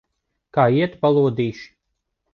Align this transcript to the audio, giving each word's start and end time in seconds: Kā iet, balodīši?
Kā 0.57 0.63
iet, 0.77 0.97
balodīši? 1.05 1.71